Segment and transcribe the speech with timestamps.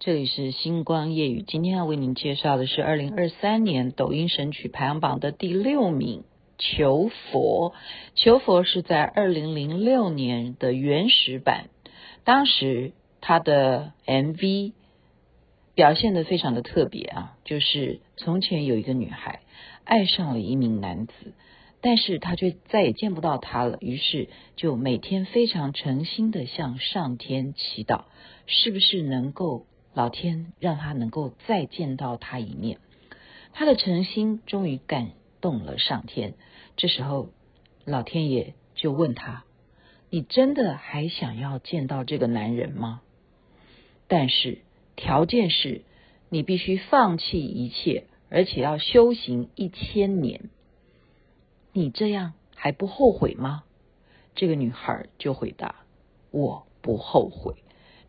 [0.00, 6.20] 这里是星光夜语，今天要为您介绍的是二零二三年抖音神曲排行榜的第六名
[6.56, 7.72] 《求佛》。
[8.14, 11.68] 《求佛》是在二零零六年的原始版，
[12.24, 14.72] 当时他的 MV
[15.74, 19.40] 表现得非常的特别啊，就是从前有一个女孩
[19.84, 21.12] 爱上了一名男子。
[21.82, 28.04] 但是他却再也见不到他了，于是就每天非常诚心的向上天祈祷，
[28.46, 32.78] 是不是能够老天让他能够再见到他一面？
[33.52, 35.10] 他的诚心终于感
[35.40, 36.34] 动了上天，
[36.76, 37.30] 这时候
[37.84, 39.44] 老天爷就问他
[40.08, 43.02] ：“你真的还想要见到这个男人吗？
[44.06, 44.58] 但是
[44.94, 45.82] 条件是
[46.28, 50.50] 你必须放弃一切，而且要修行一千年。”
[51.72, 53.64] 你这样还不后悔吗？
[54.36, 55.74] 这个女孩就回答
[56.30, 57.56] ：“我不后悔。”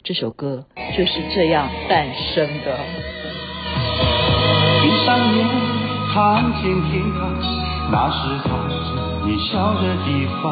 [0.03, 0.65] 这首歌
[0.97, 2.75] 就是这样诞生的。
[4.81, 5.47] 闭上眼，
[6.11, 7.29] 看见天堂，
[7.91, 8.65] 那是他和
[9.27, 10.51] 你笑的地方。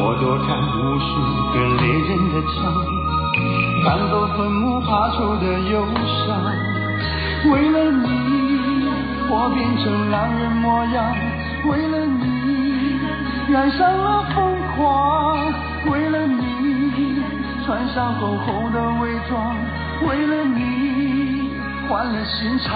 [0.00, 1.10] 我躲开无数
[1.54, 2.58] 个猎人的枪，
[3.86, 5.72] 赶走坟墓爬出的忧
[6.26, 6.28] 伤，
[7.50, 8.06] 为了你。
[9.30, 11.14] 我变成狼人模样，
[11.70, 12.98] 为了你
[13.50, 15.52] 染上了疯狂，
[17.68, 19.54] 穿上厚厚的伪装，
[20.08, 21.52] 为了你
[21.86, 22.74] 换了心肠。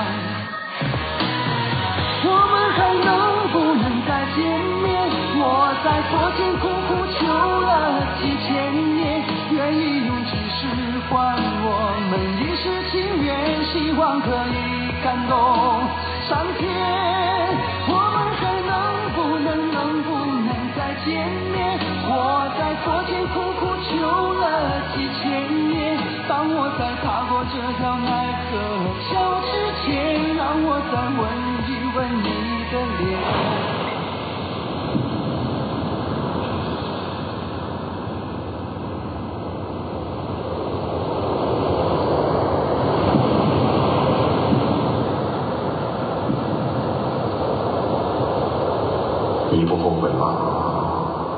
[2.23, 4.45] 我们还能不能再见
[4.85, 5.09] 面？
[5.41, 7.25] 我在佛前苦苦求
[7.63, 10.61] 了几千年，愿意用几世
[11.09, 15.89] 换我们一世情缘，希望可以感动。
[16.29, 16.69] 上天，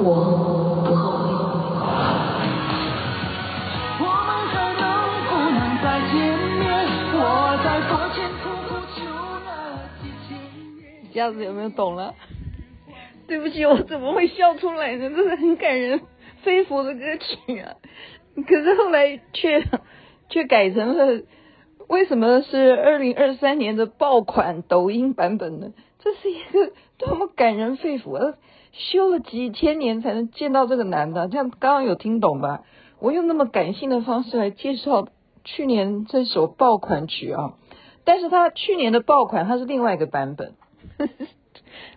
[0.07, 0.13] 我
[0.85, 1.33] 不后悔。
[4.01, 4.85] 我们还能
[5.31, 6.13] 不能再见
[6.59, 6.63] 面？
[7.15, 9.01] 我在佛前苦苦求
[9.47, 9.49] 了
[10.03, 10.37] 几千
[10.77, 11.09] 年。
[11.15, 12.15] 这样子有没有懂了？
[13.27, 15.09] 对不起，我怎么会笑出来呢？
[15.09, 16.03] 这是很感人、
[16.43, 17.73] 肺腑的歌曲啊！
[18.47, 19.67] 可是后来却
[20.29, 21.23] 却改成了，
[21.89, 25.69] 为什么是二零二三年的爆款抖音版本呢？
[26.01, 28.35] 这是一个多么感人肺腑啊！
[28.77, 32.63] 修了几千年才能见到这个男的，这样刚刚有听懂吧？
[32.99, 35.09] 我用那么感性的方式来介绍
[35.45, 37.55] 去年这首爆款曲啊，
[38.05, 40.55] 但是他去年的爆款它是另外一个版本，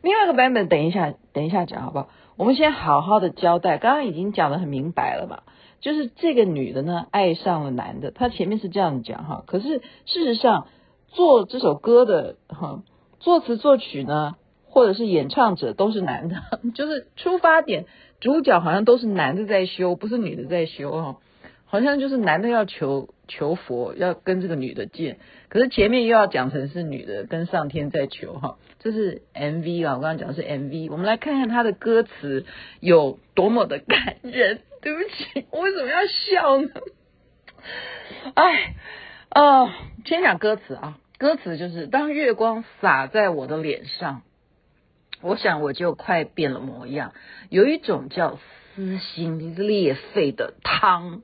[0.01, 2.09] 另外一个版本等一下等一下讲好不好？
[2.35, 5.43] 我们先好好的交代，刚刚已经讲得很明白了吧？
[5.79, 10.67] 就是这个女的呢爱上了男的，她前面是这样讲哈，可是事实上
[11.07, 12.83] 做这首歌的哈
[13.19, 14.35] 作词作曲呢？
[14.77, 16.35] 或者是演唱者都是男的，
[16.75, 17.85] 就是出发点
[18.19, 21.17] 主角好像都是男的在修，不是女的在修哈，
[21.65, 25.17] 好像就是男的要求求佛，要跟这个女的见，
[25.49, 32.45] 可是前面又要讲成是女的跟上天在求哈，这是 MV 啊，我刚刚讲的是 MV，我们来看看他的歌词
[32.79, 34.59] 有多么的感人。
[34.79, 36.69] 对不起，我为什么要笑呢？
[38.35, 38.75] 哎，
[39.31, 39.71] 哦、
[40.05, 44.21] 先讲歌词啊，歌词就是当月光洒在我的脸上。
[45.21, 47.13] 我想我就快变了模样，
[47.49, 48.37] 有一种叫
[48.75, 51.21] 撕心裂肺的汤，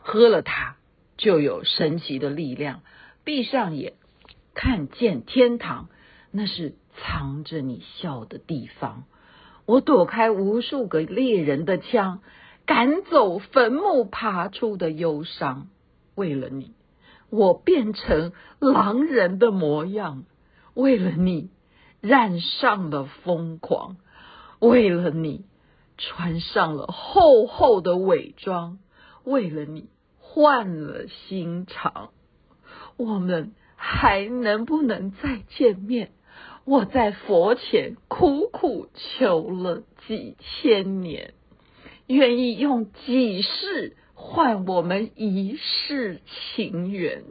[0.00, 0.76] 喝了它
[1.16, 2.80] 就有神奇的力量。
[3.22, 3.92] 闭上眼，
[4.54, 5.88] 看见天堂，
[6.32, 9.04] 那是藏着你笑的地方。
[9.64, 12.22] 我躲开无数个猎人的枪，
[12.66, 15.68] 赶走坟墓爬出的忧伤。
[16.16, 16.74] 为了你，
[17.30, 20.24] 我变成狼人的模样。
[20.74, 21.50] 为了你。
[22.00, 23.96] 染上了疯狂，
[24.58, 25.44] 为了你
[25.98, 28.78] 穿上了厚厚的伪装，
[29.24, 29.88] 为了你
[30.18, 32.10] 换了心肠。
[32.96, 36.12] 我们还能不能再见面？
[36.64, 41.34] 我在佛前苦苦求了几千年，
[42.06, 46.20] 愿意用几世换我们一世
[46.54, 47.24] 情缘，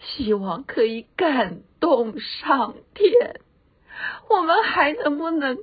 [0.00, 3.40] 希望可以感动上天。
[4.28, 5.58] 我们还能不能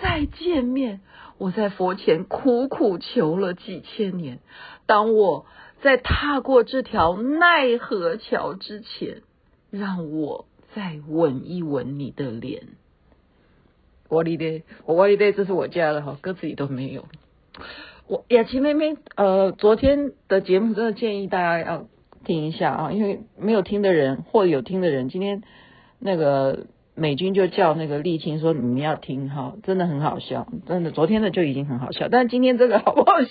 [0.00, 1.00] 再见面？
[1.38, 4.38] 我在佛前苦苦求了几千年，
[4.86, 5.46] 当我
[5.80, 9.22] 在踏过这条奈何桥之前，
[9.70, 12.68] 让我再吻一吻你的脸。
[14.08, 17.06] 我哩咧，我哩咧，这是我家的哈，歌词里都没有。
[18.06, 21.86] 我雅琪妹妹，呃，昨天的节目真的建议大家要
[22.24, 25.42] 听一下啊，因为没有听的人或有听的人，今天
[25.98, 33.28] 那个美君就叫那个丽青说，你们要听哈，真的很好笑，真的，昨天的就已经很好笑，但是今天这个好不好笑？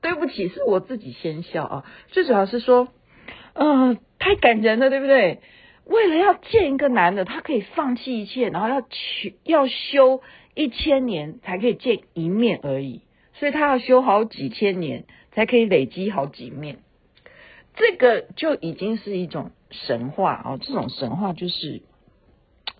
[0.00, 2.88] 对不起，是我自己先笑啊，最主要是说，
[3.54, 5.40] 嗯、太感人了，对不对？
[5.84, 10.20] 为了要见一个男的，他可以放弃一切，然后要去要修
[10.54, 13.02] 一千年才可以见一面而已。
[13.34, 16.76] 所以他要修好几千年才可以累积好几面，
[17.74, 20.58] 这个就已经是一种神话哦。
[20.60, 21.82] 这种神话就是，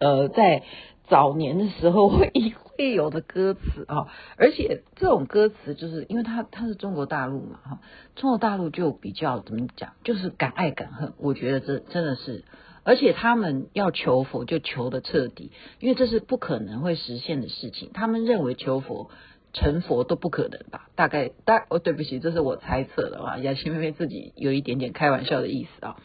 [0.00, 0.64] 呃，在
[1.08, 2.32] 早年的时候 会
[2.64, 7.78] 会有的歌词啊，而且这种歌词就是因为它它是中国大陆嘛哈，
[8.16, 11.12] 中国大陆就比较怎么讲，就是敢爱敢恨。
[11.18, 12.44] 我觉得这真的是，
[12.82, 17.90] 而且他们要求佛就求的彻底，因为这是不可能会实现的事情。
[17.94, 19.10] 他们认为求佛。
[19.52, 20.88] 成佛都不可能吧？
[20.94, 23.36] 大概大哦，对不起，这是我猜测的啊。
[23.38, 25.96] 雅琪妹妹自己有一点点开玩笑的意思啊，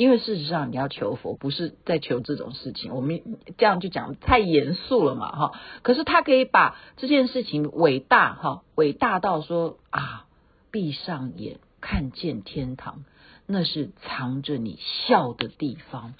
[0.00, 2.94] 因为事实上你要求佛，不是在求这种事情。
[2.94, 3.22] 我们
[3.58, 5.52] 这样就讲太严肃了嘛，哈。
[5.82, 10.24] 可是他可以把这件事情伟大哈，伟大到说啊，
[10.70, 13.04] 闭上眼看见天堂，
[13.46, 16.14] 那是藏着你笑的地方。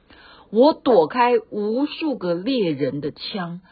[0.51, 3.63] 我躲开无数个猎人的枪。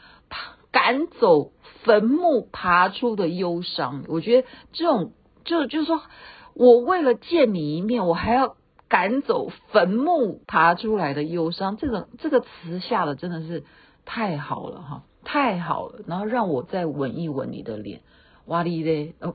[0.71, 1.53] 赶走
[1.83, 5.13] 坟墓爬出的忧伤，我觉得这种
[5.45, 6.03] 就就是说，
[6.55, 8.57] 我为了见你一面，我还要
[8.89, 13.65] 赶走坟墓爬出来的忧伤，这种这个词下的真的是
[14.05, 16.01] 太好了哈，太好了。
[16.07, 18.01] 然后让我再吻一吻你的脸，
[18.47, 19.35] 哇哩嘞，哦，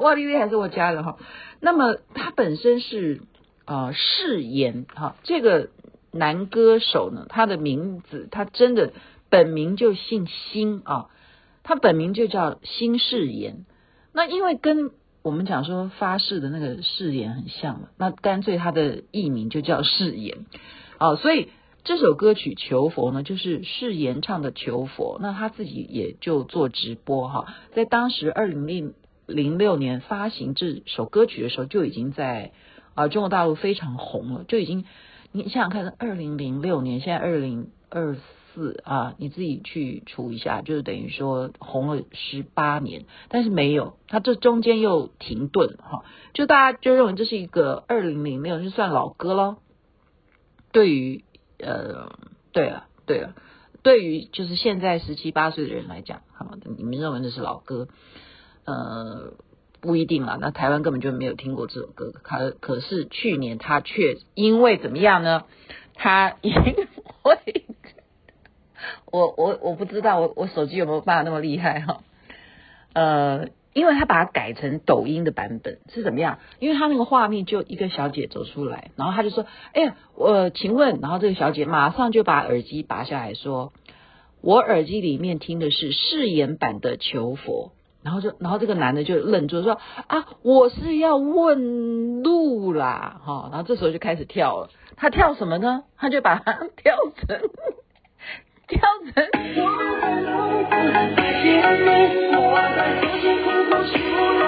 [0.00, 1.18] 哇哩嘞还是我家的哈。
[1.60, 3.22] 那么他本身是
[3.66, 5.70] 呃誓言哈，这个
[6.10, 8.92] 男歌手呢，他的名字他真的。
[9.32, 11.08] 本名就姓辛啊，
[11.62, 13.64] 他本名就叫辛世言。
[14.12, 14.90] 那因为跟
[15.22, 20.46] 我们讲说发誓的那个誓言很像嘛，那干脆他的艺名就叫誓言
[20.98, 21.14] 啊。
[21.16, 21.48] 所以
[21.84, 25.18] 这首歌曲《求佛》呢，就是誓言唱的《求佛》。
[25.22, 28.94] 那他自己也就做直播哈，在当时二零
[29.26, 32.52] 零六年发行这首歌曲的时候，就已经在
[32.94, 34.84] 啊中国大陆非常红了，就已经
[35.30, 38.16] 你想想看，二零零六年，现在二零二
[38.54, 38.82] 四。
[38.84, 46.04] 啊，你自己去除一下，就是等于说红了十八年，但是没有，它这中间又停顿哈，
[46.34, 49.58] 就大家就认为这是一个二零零六就算老歌咯。
[50.70, 51.24] 对于
[51.58, 52.12] 呃，
[52.52, 53.34] 对了对了，
[53.82, 57.88] 对于就是现在十七八岁的人来讲，好，你们认为那是老歌，
[58.64, 59.34] 呃，
[59.80, 60.38] 不一定啦。
[60.40, 65.44] 那台湾根本就没有听过这首歌，可可是去年他却因为怎么样呢？
[65.94, 67.61] 他因为。
[69.12, 72.00] 我我我不知道我我手机有没有办法那么厉害哈，
[72.94, 76.38] 呃，因为他把它改成抖音的版本是怎么样？
[76.58, 79.44] 因为他那个画面就一个小姐走出来，然后他就说
[79.74, 83.72] ：“哎呀，我请问。”然后这个小姐马上就把耳机拔下来说
[84.40, 87.72] ：“我耳机里面听的是誓言版的求佛。”
[88.02, 89.78] 然后就然后这个男的就愣住说
[90.08, 95.84] ：“啊，我是要问路啦，哈。”然后这时候就开始跳了，他跳什么呢？
[95.96, 97.38] 他就把它 跳成。
[98.72, 99.22] 跳成。
[103.72, 104.41] 太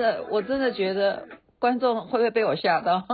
[0.00, 1.28] 的我真的觉得
[1.58, 3.06] 观众会不会被我吓到？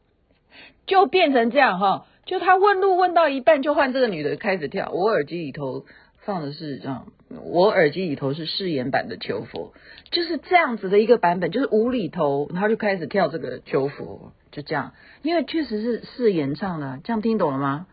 [0.86, 4.90] 就变成这样哈，就他问路问到一半，就换这个女的开始跳。
[4.92, 5.84] 我耳机里头
[6.24, 7.06] 放的是这样，
[7.44, 9.74] 我耳机里头是誓言版的求佛，
[10.10, 17.86] 就是这样子的一个版本，就是无厘头，然后就开始跳这个求佛，就这样，因为确实是誓言唱的，这样听懂了吗？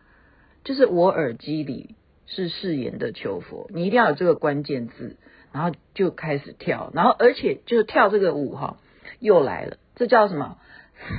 [0.64, 1.96] 就是我耳机里。
[2.32, 5.18] 是誓言的求佛，你一定要有这个关键字，
[5.60, 8.78] 然后就开始跳，然后而且就是跳这个舞哈，
[9.20, 10.58] 又来了，这叫什么？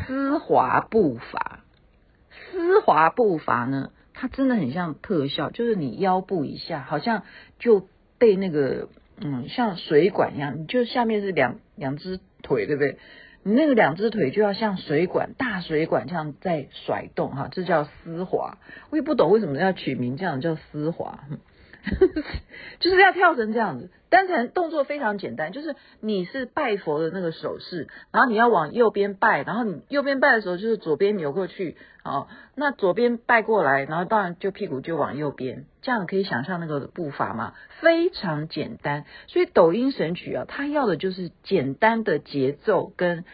[0.06, 1.60] 丝滑步伐。
[2.30, 7.24] 丝滑步伐呢，它真的很像特效，就是你腰部以下好像
[7.58, 8.88] 就被那个
[9.20, 12.96] 嗯，像水管一样，你就下面是两两只腿，对不对？
[13.42, 18.56] 你那个两只腿就要像水管，大水管这样在甩动哈，这叫丝滑。
[18.88, 21.24] 我也不懂为什么要取名这样叫丝滑。
[22.80, 39.04] 就是要跳成这样子，单纯动作非常简单，就是你是拜佛的那个手势，然后你要往右边拜，然后你右边拜的时候就是左边扭过去，哦，那左边拜过来，然后当然就屁股就往右边，这样可以想象那个步伐嘛，非常简单。
[39.26, 43.24] 所以抖音神曲啊，它要的就是简单的节奏跟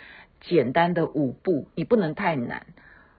[0.40, 2.66] 简单的舞步，你不能太难，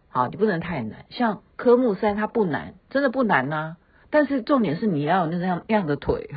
[0.10, 1.06] 好，你不能太难。
[1.10, 3.78] 像科目三它不难，真的不难呐。
[4.10, 6.30] 但是重点是你要有那样那样的腿，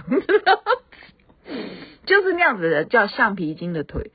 [2.07, 4.11] 就是那样子的叫橡皮筋的腿。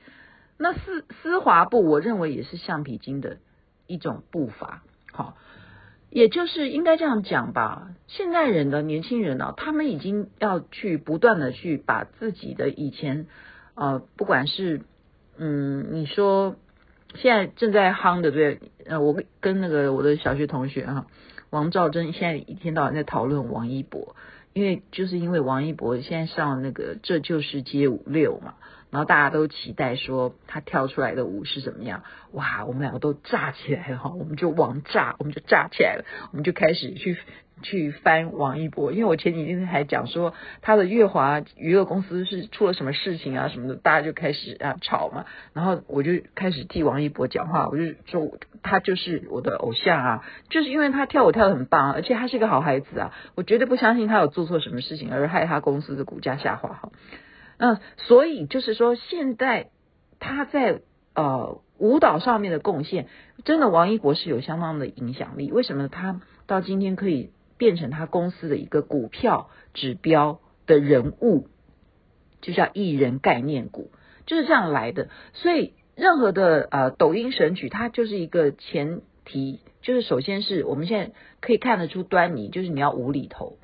[0.58, 3.38] 那丝丝滑步，我认为也是橡皮筋的
[3.86, 4.82] 一种步伐。
[5.12, 5.36] 好，
[6.10, 7.88] 也就是应该这样讲吧。
[8.06, 13.26] 现在人的年轻人啊，他们已经要去不断的去把自己的以前
[13.74, 14.82] 呃，不管是
[15.38, 16.56] 嗯，你说
[17.14, 21.06] 现在正在夯的对，呃，我跟那个我的小学同学哈。
[21.50, 24.16] 王兆珍现在一天到晚在讨论王一博，
[24.52, 28.54] 因为就是因为王一博现在上那个《这就是街舞六》嘛，
[28.90, 37.16] 然后大家都期待说他跳出来的舞是怎么样，哇，我们两个都炸起来了哈，我们就王炸，我们就炸起来了，我们就开始去。
[37.62, 56.92] 去翻王一博，因为我前几天还讲说他的乐华娱乐公司是出了什么事情啊什么的，大家就开始啊吵嘛，然后我就开始替王一博讲话，我就说他就是我的偶像啊，就是因为他跳舞跳得很棒，而且他是一个好孩子啊，我绝对不相信他有做错什么事情而害他公司的股价下滑哈。
[57.58, 59.70] 那所以就是说现在
[60.20, 60.82] 他在
[61.14, 63.06] 呃舞蹈上面的贡献，
[63.44, 67.30] 真的王一博是有相当的影响力，为什么他到今天可以？
[67.58, 71.48] 变成他公司的一个股票指标的人物，
[72.40, 73.90] 就叫艺人概念股，
[74.26, 75.08] 就是这样来的。
[75.32, 83.58] 所以任何的呃抖音神曲，它就是一个前提，就是首先是我们现在可以看得出端倪，就是你要无厘头。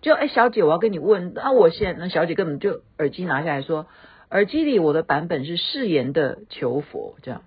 [0.00, 3.86] 就哎，小姐，我要跟你问，那我现在那小姐根本就耳机拿下来说，
[4.30, 7.42] 耳机里我的版本是誓言的求佛，这样，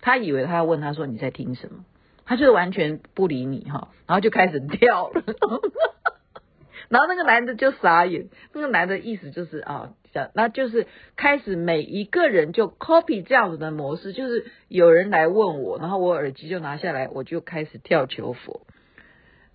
[0.00, 1.84] 他以为他要问他说你在听什么？
[2.24, 5.22] 他就是完全不理你哈，然后就开始跳了，
[6.88, 9.94] 然后那个男的就傻眼，那个男的意思就是啊，
[10.34, 10.86] 那就是
[11.16, 18.66] 开始每一个人就 copy 这样子的模式，就是有人来问我，然后我耳机就拿下来，我就开始跳求佛，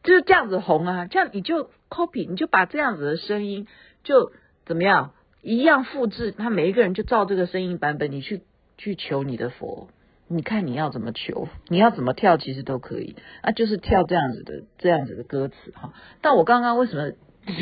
[0.03, 3.67] 就是这样子红啊，这样你就 copy，你就把这样子的声音
[4.03, 4.31] 就
[4.65, 8.41] 怎么样一样复制，他每一个人就照这个声音版本，你去
[8.77, 9.89] 去求你的佛。
[10.29, 15.93] 你看你要怎么求，你要怎么跳，其实都可以啊，就是跳这样子的这样子的歌词哈。
[16.21, 17.13] 但我刚刚为什么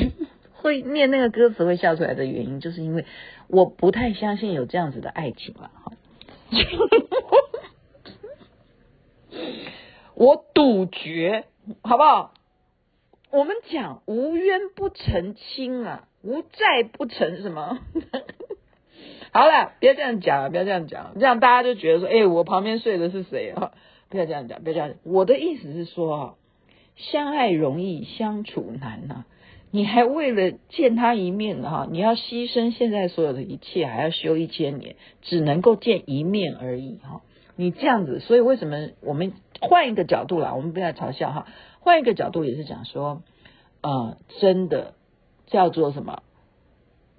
[0.54, 3.06] 会念那个歌词会笑出来的原因，就是因为
[3.48, 5.94] 我不太相信有这样子的爱情了哈。
[10.16, 11.46] 我赌绝，
[11.84, 12.34] 好不好？
[13.32, 17.80] 我们讲无冤不成亲啊，无债不成什么。
[19.36, 23.74] 好了，不要这样讲，不要这样讲，这样大家就觉得说，哎、我旁边睡的是谁啊？
[24.08, 24.98] 不要这样讲，不要这样讲。
[25.04, 26.34] 我的意思是说啊，
[26.96, 29.26] 相爱容易相处难呐、啊，
[29.72, 37.22] 你还为了见他一面哈，你要牺牲现在所有的一切，还要修一千年，只能够见一面而已哈。
[37.58, 40.54] 你这样子，所以为什么我们换一个角度啦？
[40.56, 41.48] 我们不要嘲笑哈，
[41.82, 43.22] 换一个角度也是讲说，
[43.82, 44.94] 呃，真的
[45.48, 46.24] 叫做什么，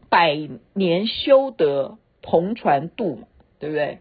[0.08, 0.35] 百
[0.73, 1.99] 年修得。
[2.28, 3.21] 同船渡，
[3.61, 4.00] 对不对？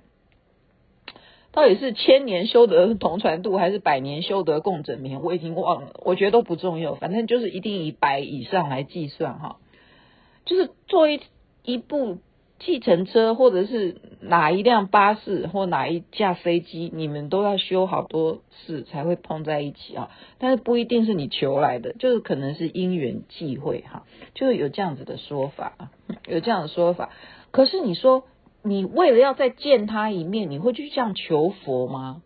[1.51, 5.21] 到底是千年修得同船渡，还是百年修得共枕眠？
[5.23, 9.57] 我已经忘了，我觉得都不重要，反正就是一定以百以上来计算哈。
[10.43, 11.21] 就是坐一
[11.63, 12.17] 一部
[12.59, 20.11] 计程车，或者是哪一辆巴士，或哪一架飞机，你们都要修好多次才会碰在一起啊。
[20.39, 24.03] 但是不一定是你求来的，就是可能是因缘际会哈，
[24.33, 25.91] 就是有这样子的说法啊，
[26.27, 27.11] 有这样的说法。
[27.55, 28.25] 可是你说，
[28.63, 32.21] 你为了要再见他一面，你会去这样求佛吗？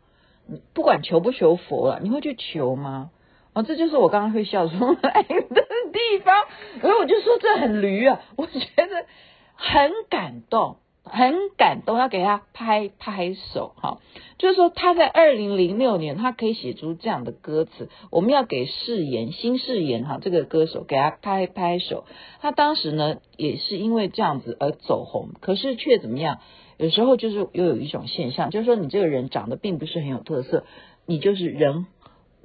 [0.48, 3.12] 你不管求不求佛了，你会去求吗？
[3.54, 6.46] 哦，这就是我刚刚会笑出来 的地方。
[6.82, 9.06] 所以我就说这很驴啊，我觉得
[9.54, 10.78] 很感动。
[11.04, 14.00] 很感动，要给他拍拍手哈。
[14.38, 22.06] 就是说他在二零零六年，他可以写出这样的歌词，我们要给誓言新誓言哈，这个歌手给他拍拍手。
[22.42, 26.40] 他当时呢也是因为这样子而走红，可是却怎么样？
[26.78, 30.66] 有时候就是又有一种现象，就是说你这个人长得并不是很有特色，
[31.06, 31.88] 你就是人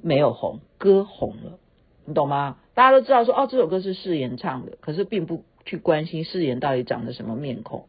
[0.01, 1.59] 没有红，歌红了，
[2.05, 2.57] 你懂吗？
[2.73, 5.43] 大家都知道说哦，这首歌是誓言唱的，可是并不。
[5.67, 7.87] 去关心誓言到底长得什么面孔。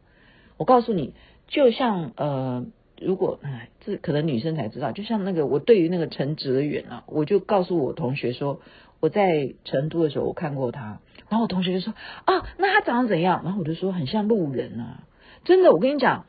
[0.57, 1.13] 我告诉你，
[1.47, 2.65] 就像呃，
[2.99, 8.59] 如果哎，这可能女生才知道，就像那个我对于那个陈哲远啊，我就告诉我同学说，
[8.99, 10.99] 我在成都的时候我看过他，
[11.29, 11.93] 然后我同学就说
[12.25, 13.41] 啊，那他长得怎样？
[13.43, 15.03] 然后我就说很像路人啊，
[15.45, 16.25] 真的，我跟你讲，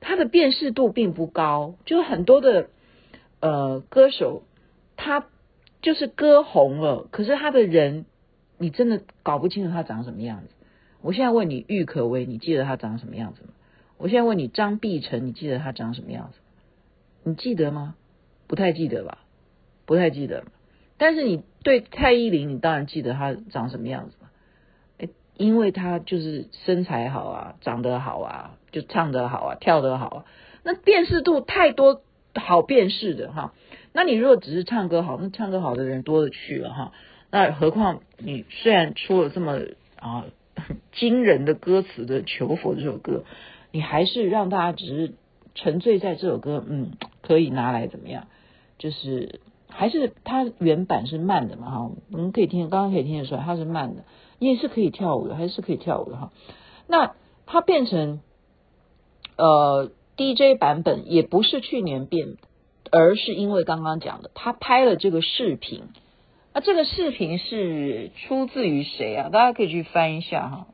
[0.00, 2.68] 他的辨识度并不高，就很多的
[3.40, 4.42] 呃歌手，
[4.96, 5.26] 他
[5.82, 8.06] 就是歌红了，可是他的人
[8.58, 10.48] 你真的搞不清楚他长什么样子。
[11.02, 13.48] 我现在问你，郁可唯，你记得他长什么样子吗？
[13.96, 16.38] 我现在问你，张碧晨，你记得他长什么样子？
[17.22, 17.94] 你记得吗？
[18.46, 19.18] 不太记得吧？
[19.86, 20.44] 不太记得。
[20.98, 24.28] 但是你对蔡依林，你当然记得她长什么样子嘛？
[24.98, 30.24] 诶，因为她就是身材好啊，长得好啊，就唱得好啊，跳得好啊。
[30.62, 32.02] 那辨识度太多，
[32.34, 33.54] 好辨识的哈。
[33.92, 36.92] 那你如果只是唱歌好，那唱歌好的人多了去了哈。
[37.30, 39.60] 那何况你虽然出了这么
[39.98, 40.26] 啊
[40.92, 43.24] 惊人的歌词的《求佛》这首歌。
[43.74, 45.14] 你还是让大家只是
[45.56, 48.28] 沉醉在这首歌，嗯，可以拿来怎么样？
[48.78, 54.04] 就是还是它原版是慢的嘛，哈，我们可以听，刚刚可以听得出来它是慢的，
[54.38, 56.30] 你也是可以跳舞的，还是可以跳舞的哈。
[56.86, 57.16] 那
[57.46, 58.20] 它变成
[59.36, 62.36] 呃 DJ 版本，也不是去年变，
[62.92, 65.82] 而是因为刚刚讲的，他拍了这个视频，
[66.52, 69.30] 那这个视频是出自于谁啊？
[69.30, 70.66] 大家可以去翻一下哈，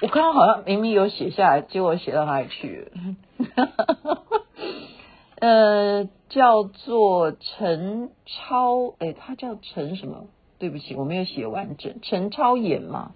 [0.00, 4.18] 我刚刚好像明明有写下来，结果写到哪里去了？
[5.40, 10.26] 呃，叫做陈超，哎，他叫陈什么？
[10.58, 11.96] 对不起，我没有写完整。
[12.02, 13.12] 陈超演嘛，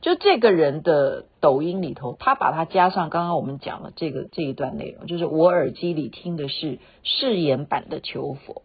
[0.00, 8.62] 就这个人的抖音里头，他把他加上刚刚我们讲的这个这一段内容，就是我耳机里听的是誓言版的求佛，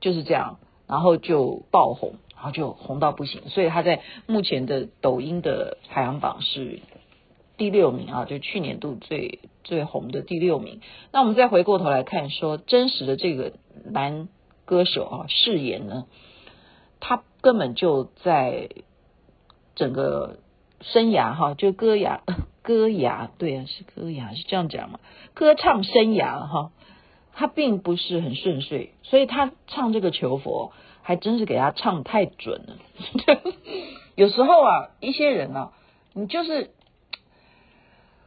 [0.00, 2.14] 就是这样，然后就爆红。
[2.42, 6.80] 然后就红到不行，所以他在目前的抖音的排行榜是
[7.56, 10.80] 第六名啊，就去年度最最红的第六名。
[11.12, 13.52] 那我们再回过头来看，说真实的这个
[13.84, 14.26] 男
[14.64, 16.06] 歌手啊，誓言呢，
[16.98, 18.70] 他根本就在
[19.76, 20.38] 整个
[20.80, 22.22] 生涯哈，就歌涯
[22.62, 24.98] 歌涯，对啊，是歌涯是这样讲嘛，
[25.32, 26.72] 歌唱生涯哈，
[27.34, 30.72] 他并不是很顺遂，所以他唱这个求佛。
[31.02, 32.76] 还真是给他唱太准了，
[34.14, 35.72] 有时候啊，一些人啊，
[36.14, 36.70] 你就是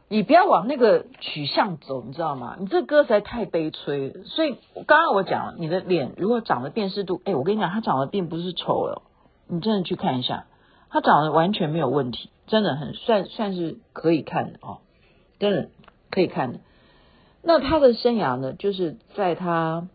[0.08, 2.56] 你不要往那个取向走，你知道吗？
[2.60, 4.24] 你这歌实在太悲催了。
[4.24, 9.02] 所以刚刚我讲了，你的脸如果长得辨识度，哎，我跟你讲，他长得并不是丑了，
[9.48, 10.46] 你真的去看一下，
[10.90, 14.78] 他长得完全没有问题，真的很算算是可以看的哦，
[15.38, 15.68] 真的
[16.10, 16.60] 可以看的。
[17.42, 19.88] 那他的生涯呢，就是在他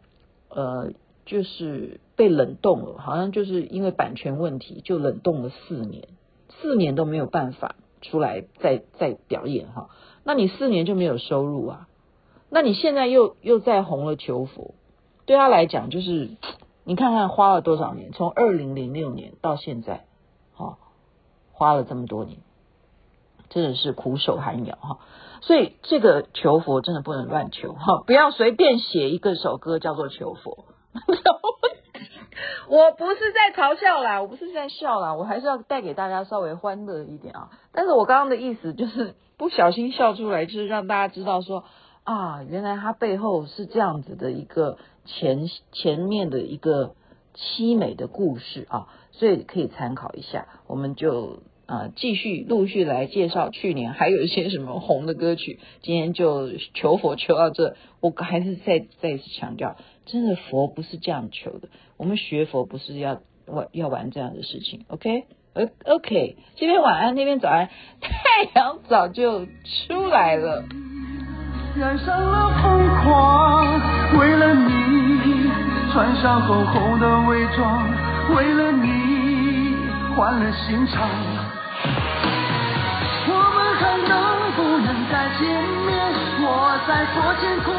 [0.49, 0.93] 呃。
[1.23, 6.07] 就是被冷冻了，好像就是因为版权问题，就冷冻了四年，
[6.49, 9.89] 四年都没有办法出来再再表演哈。
[10.23, 11.87] 那你四年就没有收入啊？
[12.51, 14.75] 那你现在又又再红了求佛，
[15.25, 16.29] 对他来讲就是
[16.83, 20.05] 你看看花了多少年，从二零零六年到现在，
[20.53, 20.77] 哈，
[21.51, 22.37] 花了这么多年，
[23.49, 24.99] 真的是苦守寒窑哈。
[25.41, 30.65] 所以这个求佛真的不能乱求哈，不要随便写一个首歌叫做求佛。
[32.69, 37.49] 我不是在嘲笑啦，我不是在笑啦，我还是要带给大家稍微欢乐一点啊。
[37.71, 41.65] 但是我刚刚的意思就是不小心笑出来，就是让大家知道说
[42.03, 46.95] 啊，原来他背后是这样子的一个前前面的一个
[47.35, 50.47] 凄美的故事啊，所以可以参考一下。
[50.67, 51.43] 我们就。
[51.67, 55.61] 啊，继续陆续来介绍去年还有一些什么红的歌曲。
[55.81, 61.69] 今天就求佛求到这，我还是再再一次强调，真的佛不是这样求的。
[62.01, 64.85] 我们学佛不是要玩要玩这样的事情。
[64.87, 67.69] OK，OK，这边晚安，那边早安，
[68.01, 68.09] 太
[68.55, 70.63] 阳早就出来了。
[71.77, 73.79] 染上了疯狂，
[74.19, 75.51] 为了你
[75.93, 77.87] 穿上厚厚的伪装，
[78.35, 79.75] 为了你
[80.15, 81.07] 换了心肠。
[83.27, 85.47] 我们还能不能再见
[85.85, 85.93] 面，
[86.41, 87.71] 我在佛前苦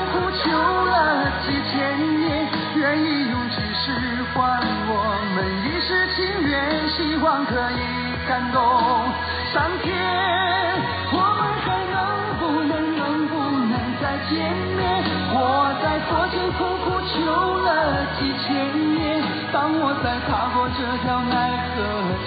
[21.02, 21.34] 踏过这条奈
[21.74, 21.82] 何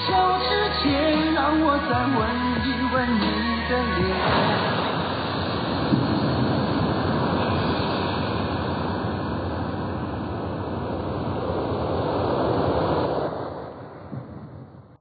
[0.06, 0.10] 桥
[0.40, 0.50] 之
[0.82, 0.86] 前，
[1.34, 2.25] 让我再吻一吻你的脸。